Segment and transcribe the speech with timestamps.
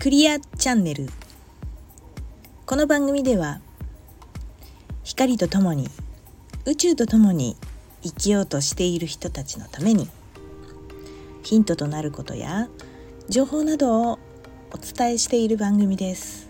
[0.00, 1.08] クリアチャンネル。
[2.66, 3.60] この番組では
[5.02, 5.88] 光とともに
[6.66, 7.56] 宇宙とともに
[8.04, 10.08] 生きようとしている人たちのために
[11.42, 12.68] ヒントとなることや
[13.28, 14.18] 情報などを
[14.70, 16.48] お伝えしている番組です。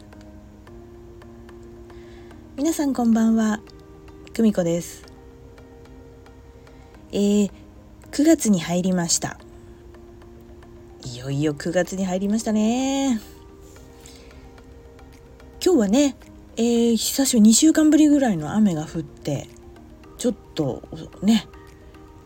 [2.55, 3.61] 皆さんこんばんは
[4.35, 5.07] 久美子です。
[7.13, 7.51] えー、
[8.11, 9.41] 9月に入りました。
[11.03, 13.38] いよいよ9月に入りましたね。
[15.79, 16.17] はね、
[16.57, 19.49] えー、久しぶり2週間ぶりぐらいの雨が降って
[20.19, 20.83] ちょっと
[21.23, 21.47] ね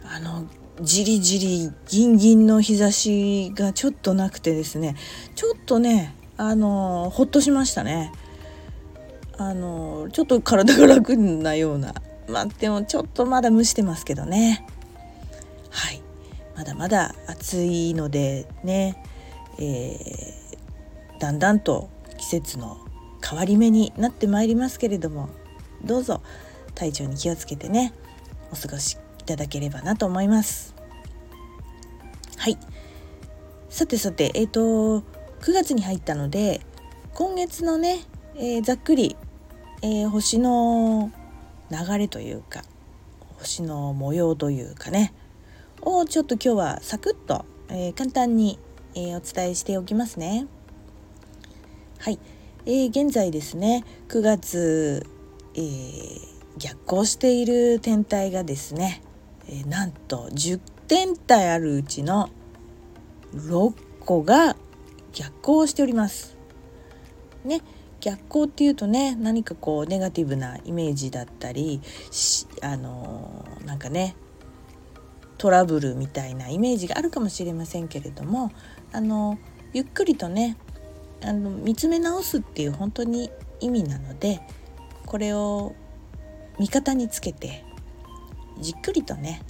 [0.05, 0.47] あの
[0.81, 4.97] じりじりギンギンの日差しがちょっとなくてですね
[5.35, 8.13] ちょっとねあのほっとしましたね。
[9.39, 11.95] あのちょっと体が楽なような
[12.29, 14.67] まあでもちょっとまだ蒸してますけどね。
[15.71, 16.03] はい。
[16.57, 19.03] まだまだ暑いのでね、
[19.59, 22.79] えー、だんだんと季節の
[23.33, 25.31] 変わり目になってまいりますけれども
[25.83, 26.21] どうぞ
[26.75, 27.95] 体調に気をつけてね
[28.51, 30.75] お過ごしいただければなと思います。
[32.37, 32.59] はい。
[33.71, 34.61] さてさてえっ、ー、と
[35.41, 36.61] 9月に入ったので
[37.15, 38.01] 今月のね、
[38.37, 39.17] えー、ざっくり、
[39.81, 41.11] えー、星の
[41.71, 42.63] 流れというか
[43.39, 45.15] 星の模様というかね
[45.81, 48.59] をちょっと今日はサクッと、えー、簡単に、
[48.95, 50.47] えー、お伝えしておきますね。
[51.99, 52.19] はい、
[52.65, 55.07] えー、現在ですね9月、
[55.55, 56.21] えー、
[56.59, 59.03] 逆行している天体がですね、
[59.49, 62.31] えー、なんと10天体あるうちの
[63.35, 64.57] 6個が
[65.13, 66.37] 逆行しております。
[67.45, 67.61] ね
[68.01, 71.81] 逆行っていうとね何かこうネガティブなイメージだったり
[72.61, 74.17] あのー、なんかね
[75.39, 78.53] トラブルみたいなイメージがあるかもしれませんけれども
[78.93, 79.39] あの
[79.73, 80.57] ゆっくりとね
[81.25, 84.41] あの見つめ直すっていう本当に意味なので
[85.07, 85.75] これを
[86.59, 87.65] 味方につけて
[88.61, 89.43] じっくりとね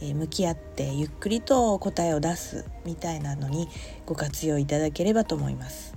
[0.00, 3.68] 向き合ってゆっくりと答えを出すみたいなのに
[4.06, 5.94] ご活用いただければと思います。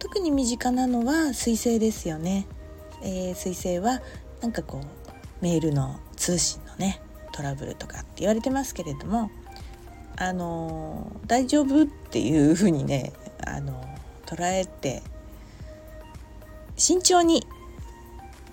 [0.00, 2.46] 特に身近なのは水星ですよね、
[3.02, 4.00] えー、水星は
[4.40, 7.02] なんかこうメールの通信のね
[7.32, 9.30] トラブルとかって言われてますけれども
[10.16, 13.12] あの大丈夫っていうふうにね
[13.46, 13.84] あの
[14.30, 15.02] 捉えて
[16.76, 17.44] 慎重に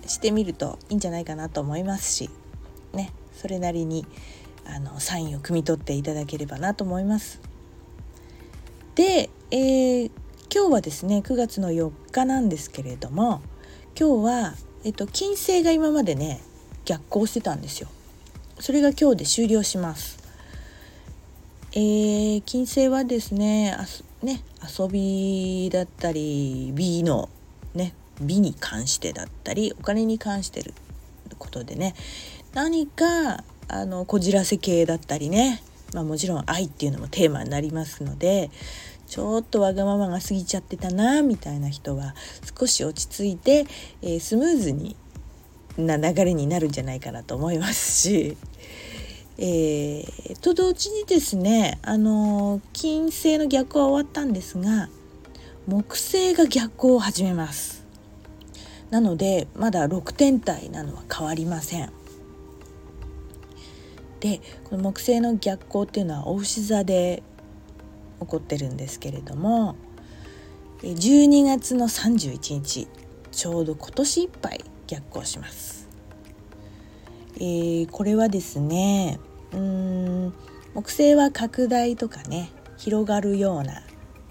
[0.06, 2.30] してみるといいんじゃないかなと思いますし
[2.92, 4.04] ねそれなりに
[4.66, 7.40] あのサインを汲み取っていただければなと思います。
[8.96, 10.10] で、えー、
[10.52, 13.40] 今日はですね9月の4日なんですけれども
[13.98, 16.40] 今日は、えっと、金星が今までね
[16.84, 17.88] 逆行してたんですよ。
[18.58, 20.18] それが今日で終了します。
[21.72, 27.28] えー、金星はですね明日ね遊びだったり美の
[27.74, 30.74] ね美に関してだったりお金に関してる
[31.38, 31.94] ことでね
[32.54, 35.62] 何かあのこじらせ系だったりね、
[35.94, 38.50] まあ、もちろん愛っていうのもテーマになりますので
[39.06, 42.14] ちょっとわがままが過ぎちゃってたなみたいな人は
[42.58, 43.66] 少し落ち着いて、
[44.02, 44.96] えー、スムーズに
[45.78, 48.36] な流れになるんじゃないかなと思いますし。
[49.40, 54.88] えー、と同時にですねあの金星の逆は終わったんですが
[55.68, 57.86] 木星が逆行を始めます。
[58.90, 61.92] なのでまだ6天体なのは変わりません。
[64.18, 67.22] でこの木星の逆行っていうのはお牛座で
[68.18, 69.76] 起こってるんですけれども
[70.82, 72.88] 12月の31日
[73.30, 75.88] ちょうど今年いっぱい逆行します。
[77.36, 79.20] えー、これはですね
[79.52, 79.58] うー
[80.28, 80.34] ん
[80.74, 83.82] 木星は拡大とかね広がるような、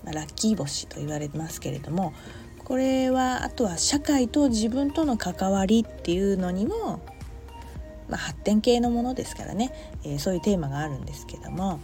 [0.03, 2.13] まあ、ラッキー星と言われてますけれども
[2.63, 7.01] これはあとは社会と自分との関わりっていうのにも、
[8.09, 9.71] まあ、発展系のものですからね、
[10.03, 11.79] えー、そういうテーマがあるんですけども、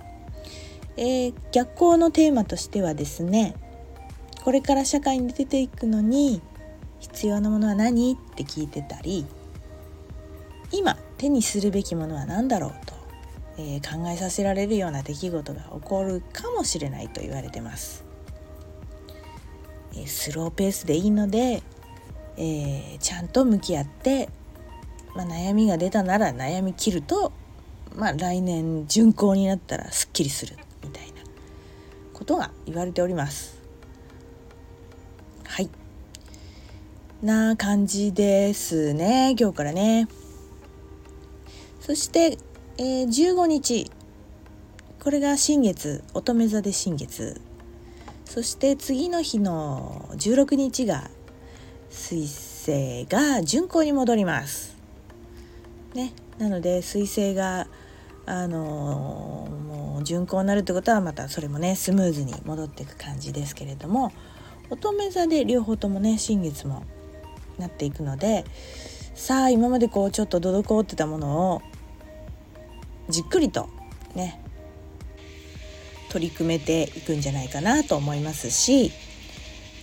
[0.97, 3.55] えー、逆光のテーマとしてはですね
[4.43, 6.41] これから社会に出ていくのに
[6.99, 9.25] 必要なものは何って聞いてたり
[10.71, 12.93] 今手にするべきものは何だろうと、
[13.57, 18.03] えー、考えさせられるような出来事が起こるかもしれないと言われてます。
[19.93, 21.61] えー、スローペースでいいので、
[22.37, 24.29] えー、ちゃんと向き合って、
[25.15, 27.31] まあ、悩みが出たなら悩み切ると、
[27.95, 31.21] まあ、来年巡行になったらすっきりするみたいな
[32.13, 33.61] ことが言われております。
[35.45, 35.69] はい
[37.21, 40.07] な感じですね今日からね。
[41.79, 42.37] そして、
[42.79, 43.91] えー、15日。
[45.03, 46.03] これが新月。
[46.15, 47.39] 乙女座で新月。
[48.25, 51.11] そして次の日の16日が
[51.91, 54.75] 水星が巡行に戻ります。
[55.93, 57.67] ね、なので水星が
[58.25, 64.11] あのー、もう巡行になるってことはまたそれもねスムーズに戻っていく感じですけれども
[64.71, 66.85] 乙女座で両方ともね新月も
[67.59, 68.45] なっていくので
[69.13, 71.61] さあ今までこうちょっと滞ってたものを
[73.09, 73.69] じっくりと
[74.15, 74.41] ね
[76.09, 78.91] 取り組めていくんじゃないかなと思いますし、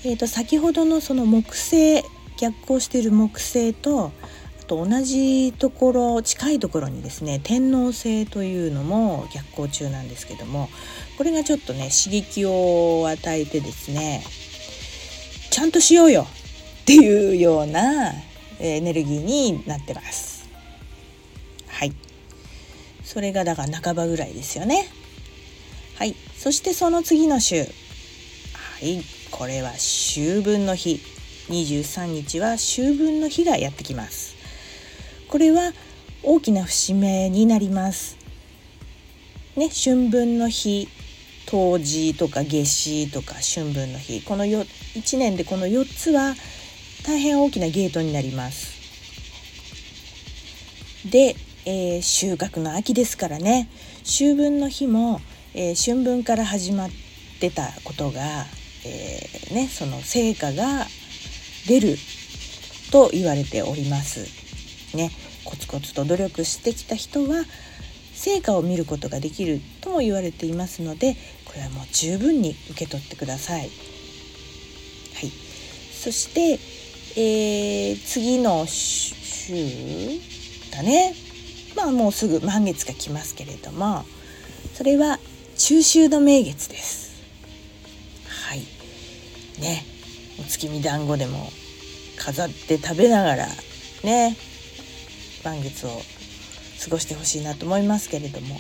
[0.05, 2.03] えー、と先ほどのその木星
[2.39, 4.13] 逆行している木星と
[4.61, 10.69] あと同じところ近いところにですね天王星というのも逆行中なんですけども
[11.19, 14.23] これがちょっとね刺激を与えてですね
[15.51, 16.27] ちゃんとしようよ
[16.83, 18.13] っていうような
[18.61, 20.49] エネルギーになってます。
[21.67, 22.10] はい
[23.13, 24.87] それがだから半ばぐらいですよね。
[25.97, 26.15] はい。
[26.39, 27.63] そしてその次の週。
[27.63, 27.67] は
[28.83, 29.03] い。
[29.33, 31.01] これは秋分の日。
[31.49, 34.37] 23日は秋分の日がやってきます。
[35.27, 35.73] これは
[36.23, 38.17] 大きな節目になります。
[39.57, 40.87] ね、春分の日、
[41.47, 44.23] 冬至とか夏至とか春分の日。
[44.23, 44.61] このよ
[44.95, 46.37] 1年でこの4つは
[47.05, 48.79] 大変大きなゲートになります。
[51.11, 51.35] で、
[51.67, 53.69] えー、収穫の秋ですからね
[54.03, 55.21] 秋分の日も、
[55.55, 56.91] えー、春分から始まっ
[57.41, 58.21] てたことが、
[58.85, 60.87] えー、ね、その成果が
[61.67, 61.97] 出る
[62.93, 64.27] と言われております。
[64.97, 65.11] ね、
[65.45, 67.45] コツコツと努力してきた人は
[68.15, 73.61] 成果を見ることができるとも言われていますのでこれはもう十分に受け取ってください。
[73.61, 73.71] はい、
[75.93, 76.59] そして、
[77.21, 79.55] えー、次の週
[80.73, 81.15] だね
[81.77, 84.05] まあもうすぐ満月が来ますけれども
[84.75, 85.19] それは
[85.57, 87.11] 中秋の名月です。
[88.27, 88.61] はい。
[89.61, 89.85] ね。
[90.41, 91.51] お月見団子でも
[92.17, 93.47] 飾って食べながら
[94.03, 94.37] ね。
[95.45, 95.91] 満月を
[96.83, 98.59] 過ごしてほしいなと思いますけれども。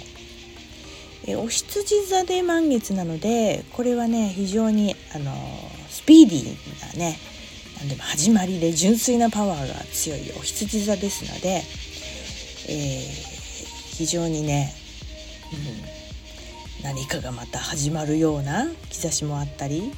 [1.26, 5.32] えお羊座で満月なのでこれはね非常にあの
[5.88, 7.18] スピーディーなね
[7.78, 11.62] 何でも始まりで純粋なパワーが強いお羊座ですので
[12.70, 14.72] えー、非常にね、
[16.78, 19.92] うん、何かがまた始まるような兆しもあったり、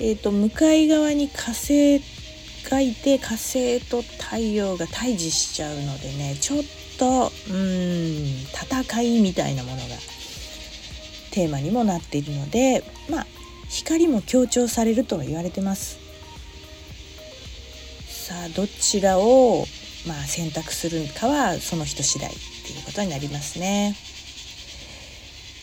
[0.00, 2.00] えーと、向かい側に火星
[2.70, 6.62] がいて火星と太陽が対峙しちゃうのでねちょっ
[6.98, 8.16] とうん
[8.82, 9.82] 戦いみたいなものが
[11.30, 13.26] テーマにもなっているのでまあ
[13.68, 15.98] 光も強調されるとは言われてます。
[18.08, 19.64] さあどちらを
[20.06, 23.96] まあ、選択するかはその人次第っていうことになりますね。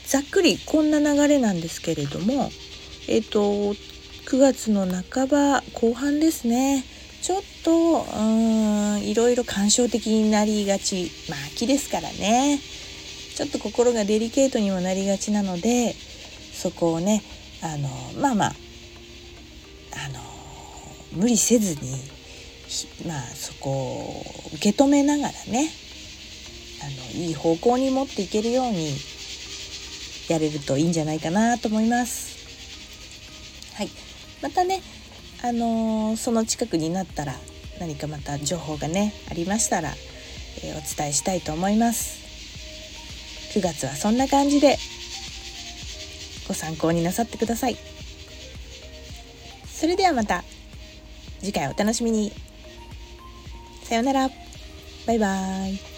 [0.07, 2.51] ざっくりこんな流れなんですけれども、
[3.07, 3.75] えっ、ー、と
[4.25, 6.83] 9月の半ば後半ですね
[7.21, 8.21] ちょっとう
[8.97, 12.59] んいろいろ感傷的になりがちまあ秋ですからね
[13.35, 15.93] ちょっと心がデリケートにもなりがちなので
[16.53, 17.21] そこをね
[17.61, 17.89] あの
[18.19, 20.19] まあまああの
[21.21, 22.14] 無理せずに
[23.07, 24.23] まあそこを
[24.53, 25.69] 受け止めながらね
[26.81, 28.95] あのいい方向に持っていけるように
[30.29, 32.35] やれるといいんじゃないかなと思います。
[33.75, 33.89] はい、
[34.41, 34.81] またね、
[35.43, 37.35] あのー、その近くになったら
[37.79, 39.89] 何かまた情報がねありましたら、
[40.63, 42.23] えー、お伝えしたいと思います。
[43.57, 44.77] 9月はそんな感じで
[46.47, 47.77] ご参考になさってください。
[49.67, 50.43] それではまた
[51.39, 52.44] 次回お楽しみに。
[53.85, 54.29] さようなら。
[55.05, 55.94] バイバイ。